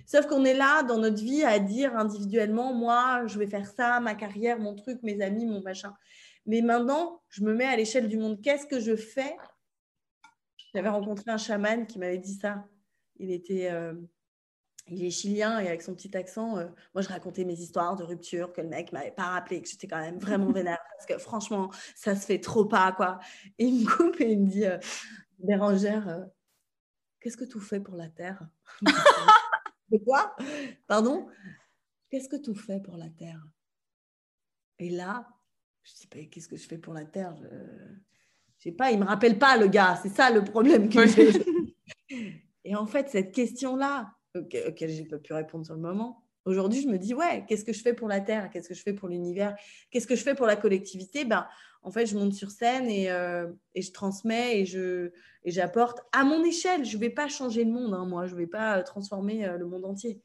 [0.05, 3.99] Sauf qu'on est là dans notre vie à dire individuellement, moi, je vais faire ça,
[4.01, 5.95] ma carrière, mon truc, mes amis, mon machin.
[6.45, 8.41] Mais maintenant, je me mets à l'échelle du monde.
[8.41, 9.37] Qu'est-ce que je fais?
[10.73, 12.65] J'avais rencontré un chaman qui m'avait dit ça.
[13.17, 13.93] Il était, euh,
[14.91, 18.03] il est chilien et avec son petit accent, euh, moi je racontais mes histoires de
[18.03, 21.17] rupture que le mec m'avait pas rappelé, que j'étais quand même vraiment vénère parce que
[21.17, 23.19] franchement, ça se fait trop pas quoi.
[23.57, 24.77] Et il me coupe et il me dit, euh,
[25.39, 26.25] Bérangère, euh,
[27.19, 28.45] qu'est-ce que tu fais pour la terre?
[29.89, 30.35] De quoi?
[30.87, 31.27] Pardon?
[32.09, 33.45] Qu'est-ce que tu fais pour la terre?
[34.79, 35.27] Et là,
[35.83, 37.35] je dis, bah, qu'est-ce que je fais pour la terre?
[37.37, 37.47] Je...
[38.57, 41.31] je sais pas, il me rappelle pas le gars, c'est ça le problème que j'ai.
[42.63, 46.23] Et en fait, cette question-là, auquel je n'ai pas pu répondre sur le moment.
[46.45, 48.49] Aujourd'hui, je me dis, ouais, qu'est-ce que je fais pour la Terre?
[48.49, 49.55] Qu'est-ce que je fais pour l'univers?
[49.91, 51.23] Qu'est-ce que je fais pour la collectivité?
[51.23, 51.47] Ben,
[51.83, 54.65] En fait, je monte sur scène et, euh, je transmets et,
[55.45, 56.83] j'apporte à mon échelle.
[56.83, 58.25] Je ne vais pas changer le monde, hein, moi.
[58.25, 60.19] Je ne vais pas euh, transformer euh, le monde entier.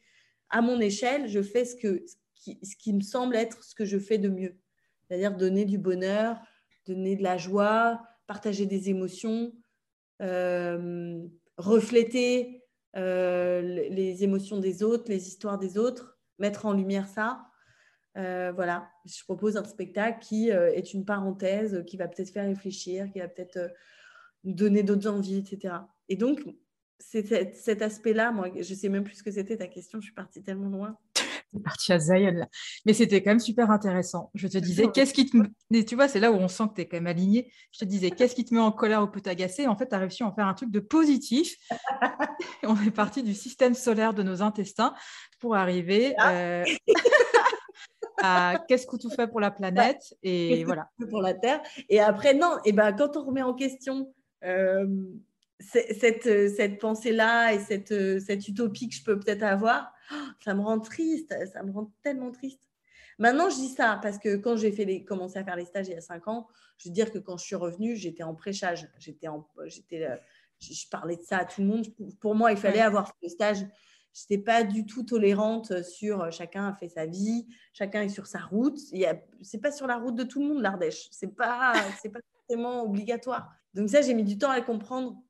[0.49, 2.03] À mon échelle, je fais ce, que,
[2.37, 4.57] ce qui me semble être ce que je fais de mieux.
[5.03, 6.39] C'est-à-dire donner du bonheur,
[6.87, 9.53] donner de la joie, partager des émotions,
[11.59, 12.66] refléter
[12.97, 17.47] euh, les émotions des autres, les histoires des autres, mettre en lumière ça.
[18.17, 22.47] Euh, voilà, je propose un spectacle qui euh, est une parenthèse, qui va peut-être faire
[22.47, 23.71] réfléchir, qui va peut-être
[24.45, 25.75] donner d'autres envies, etc.
[26.09, 26.43] Et donc,
[26.99, 30.15] c'est cet aspect-là, moi, je sais même plus ce que c'était ta question, je suis
[30.15, 30.99] partie tellement loin
[31.61, 32.47] parti à Zion
[32.85, 34.31] Mais c'était quand même super intéressant.
[34.35, 35.37] Je te disais, qu'est-ce qui te.
[35.73, 37.53] Et tu vois, c'est là où on sent que tu es quand même aligné.
[37.73, 39.67] Je te disais, qu'est-ce qui te met en colère ou peut t'agacer?
[39.67, 41.57] En fait, tu as réussi à en faire un truc de positif.
[42.63, 44.95] on est parti du système solaire de nos intestins
[45.41, 46.65] pour arriver euh,
[48.23, 50.15] à qu'est-ce que tu fais pour la planète?
[50.23, 50.89] Et voilà.
[51.11, 51.61] Pour la Terre?
[51.89, 54.13] Et après, non, et ben, quand on remet en question.
[54.45, 54.87] Euh,
[55.59, 59.93] cette, cette pensée-là et cette, cette utopie que je peux peut-être avoir,
[60.45, 62.67] ça me rend triste, ça me rend tellement triste.
[63.19, 65.89] Maintenant, je dis ça parce que quand j'ai fait les, commencé à faire les stages
[65.89, 68.35] il y a cinq ans, je veux dire que quand je suis revenue, j'étais en
[68.35, 68.89] prêchage.
[68.99, 70.17] J'étais en, j'étais, euh,
[70.61, 71.87] je, parlais de ça à tout le monde.
[72.21, 73.59] Pour moi, il fallait avoir fait le stage.
[73.59, 78.09] Je n'étais pas du tout tolérante sur euh, chacun a fait sa vie, chacun est
[78.11, 78.79] sur sa route.
[78.79, 81.09] Ce n'est pas sur la route de tout le monde, l'Ardèche.
[81.11, 83.51] Ce n'est pas, c'est pas forcément obligatoire.
[83.73, 85.23] Donc ça, j'ai mis du temps à comprendre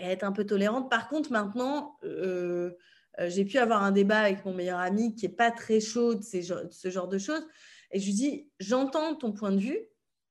[0.00, 0.90] et être un peu tolérante.
[0.90, 2.72] Par contre, maintenant, euh,
[3.20, 6.14] euh, j'ai pu avoir un débat avec mon meilleur ami qui n'est pas très chaud
[6.14, 7.46] de ce genre de choses.
[7.90, 9.78] Et je lui dis, j'entends ton point de vue,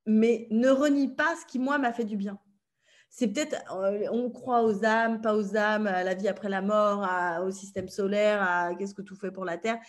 [0.06, 2.40] mais ne renie pas ce qui, moi, m'a fait du bien.
[3.10, 6.62] C'est peut-être, euh, on croit aux âmes, pas aux âmes, à la vie après la
[6.62, 7.08] mort,
[7.46, 9.80] au système solaire, à qu'est-ce que tout fait pour la Terre.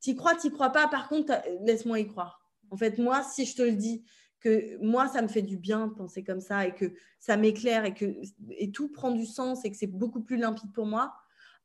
[0.00, 2.40] T'y crois, t'y crois pas, par contre, laisse-moi y croire.
[2.70, 4.02] En fait, moi, si je te le dis,
[4.40, 7.84] que moi, ça me fait du bien de penser comme ça et que ça m'éclaire
[7.84, 8.06] et que
[8.50, 11.14] et tout prend du sens et que c'est beaucoup plus limpide pour moi,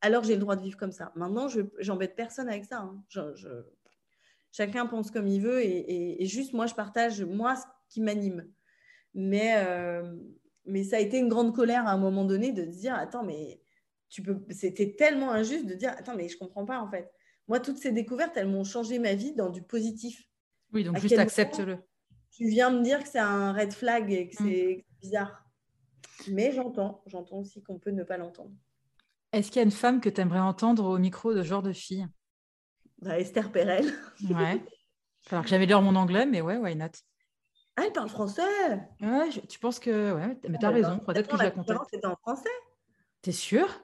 [0.02, 1.12] alors j'ai le droit de vivre comme ça.
[1.16, 2.80] Maintenant, je j'embête personne avec ça.
[2.80, 3.04] Hein.
[4.52, 8.48] chacun pense comme il veut et, juste moi, je partage moi ce qui m'anime.
[9.14, 10.14] Mais, euh,
[10.66, 13.62] mais ça a été une grande colère à un moment donné de dire attends, mais
[14.10, 17.10] tu peux, c'était tellement injuste de dire attends, mais je comprends pas en fait.
[17.48, 20.28] Moi, toutes ces découvertes, elles m'ont changé ma vie dans du positif.
[20.74, 21.78] Oui, donc juste accepte-le.
[22.36, 25.00] Tu viens me dire que c'est un red flag et que c'est mm.
[25.02, 25.46] bizarre.
[26.30, 28.52] Mais j'entends, j'entends aussi qu'on peut ne pas l'entendre.
[29.32, 31.62] Est-ce qu'il y a une femme que tu aimerais entendre au micro de ce genre
[31.62, 32.08] de fille?
[33.02, 33.86] Bah, Esther Perel.
[34.30, 34.62] ouais.
[35.32, 36.88] Alors que j'avais l'air mon anglais, mais ouais, why not?
[37.78, 38.42] Ah, elle parle français
[39.02, 40.14] Ouais, tu penses que.
[40.14, 41.00] Ouais, mais tu as ah, raison.
[41.00, 41.82] Peut-être que je la contacte.
[41.92, 42.50] C'était en français
[43.22, 43.84] T'es sûre?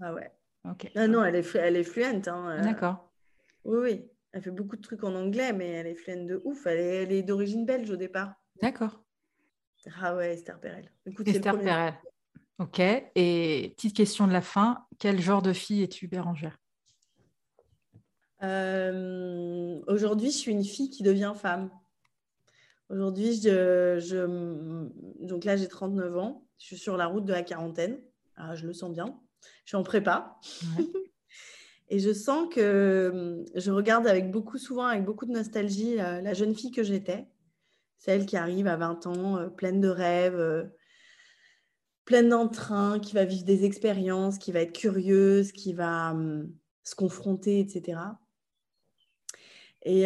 [0.00, 0.30] Ah ouais.
[0.64, 0.90] Ok.
[0.94, 2.28] Ah non, elle est, elle est fluente.
[2.28, 2.62] Hein, euh.
[2.62, 3.10] D'accord.
[3.64, 4.10] Oui, oui.
[4.36, 6.66] Elle fait beaucoup de trucs en anglais, mais elle est fluente de ouf.
[6.66, 8.34] Elle est, d'origine belge au départ.
[8.60, 9.02] D'accord.
[9.98, 10.92] Ah ouais, Esther Perel.
[11.24, 11.94] Esther Perel.
[12.58, 12.78] Ok.
[12.78, 16.58] Et petite question de la fin, quel genre de fille es-tu, Bérangère?
[18.42, 21.70] Euh, Aujourd'hui, je suis une fille qui devient femme.
[22.90, 24.36] Aujourd'hui, je,
[25.26, 26.46] donc là, j'ai 39 ans.
[26.58, 27.98] Je suis sur la route de la quarantaine.
[28.36, 29.18] Ah, je le sens bien.
[29.64, 30.38] Je suis en prépa.
[31.88, 36.20] Et je sens que hum, je regarde avec beaucoup, souvent avec beaucoup de nostalgie euh,
[36.20, 37.26] la jeune fille que j'étais,
[37.98, 40.64] celle qui arrive à 20 ans, euh, pleine de rêves, euh,
[42.04, 46.94] pleine d'entrain, qui va vivre des expériences, qui va être curieuse, qui va hum, se
[46.94, 48.00] confronter, etc.
[49.82, 50.04] Et,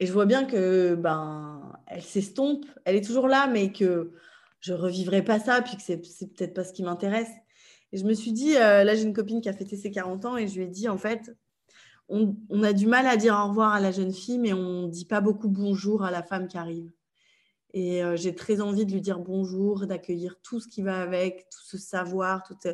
[0.00, 4.12] je vois bien que ben, elle s'estompe, elle est toujours là, mais que
[4.60, 7.30] je revivrai pas ça, puis que c'est peut-être pas ce qui m'intéresse.
[7.92, 10.24] Et je me suis dit, euh, là j'ai une copine qui a fêté ses 40
[10.24, 11.34] ans et je lui ai dit, en fait,
[12.08, 14.88] on, a du mal à dire au revoir à la jeune fille, mais on ne
[14.88, 16.90] dit pas beaucoup bonjour à la femme qui arrive.
[17.74, 21.48] Et euh, j'ai très envie de lui dire bonjour, d'accueillir tout ce qui va avec,
[21.50, 22.66] tout ce savoir, toute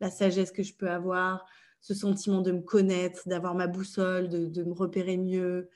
[0.00, 1.46] la sagesse que je peux avoir,
[1.80, 5.70] ce sentiment de me connaître, d'avoir ma boussole, de, me repérer mieux,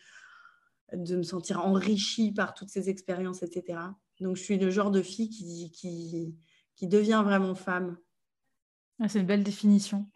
[0.93, 3.79] de me sentir enrichie par toutes ces expériences, etc.
[4.21, 6.35] Donc je suis le genre de fille qui, qui,
[6.75, 7.97] qui devient vraiment femme
[9.09, 10.07] c'est une belle définition.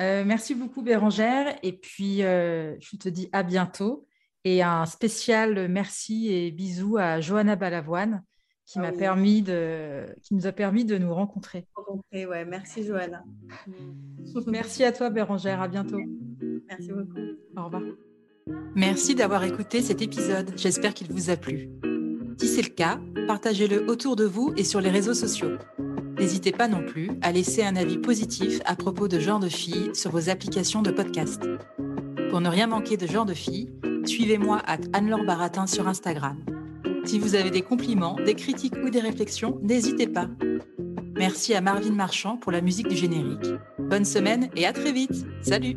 [0.00, 1.56] Euh, merci beaucoup Bérangère.
[1.62, 4.06] Et puis, euh, je te dis à bientôt.
[4.44, 8.24] Et un spécial merci et bisous à Johanna Balavoine
[8.66, 11.66] qui, ah m'a permis de, qui nous a permis de nous rencontrer.
[12.12, 12.44] ouais.
[12.44, 13.22] Merci Johanna.
[14.46, 15.60] merci à toi Bérangère.
[15.60, 16.00] À bientôt.
[16.68, 17.20] Merci beaucoup.
[17.56, 17.82] Au revoir.
[18.74, 20.52] Merci d'avoir écouté cet épisode.
[20.56, 21.70] J'espère qu'il vous a plu.
[22.40, 25.58] Si c'est le cas, partagez-le autour de vous et sur les réseaux sociaux.
[26.18, 29.90] N'hésitez pas non plus à laisser un avis positif à propos de Genre de Filles
[29.94, 31.42] sur vos applications de podcast.
[32.30, 33.70] Pour ne rien manquer de Genre de Filles,
[34.04, 36.38] suivez-moi à Anne-Laure Baratin sur Instagram.
[37.04, 40.28] Si vous avez des compliments, des critiques ou des réflexions, n'hésitez pas.
[41.16, 43.46] Merci à Marvin Marchand pour la musique du générique.
[43.78, 45.26] Bonne semaine et à très vite.
[45.42, 45.76] Salut